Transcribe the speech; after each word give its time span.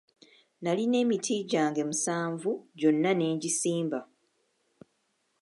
Nalina 0.63 0.95
emiti 1.03 1.35
gyange 1.51 1.81
musanvu 1.89 2.51
gyonna 2.79 3.11
ne 3.15 3.27
ngisimba. 3.35 3.99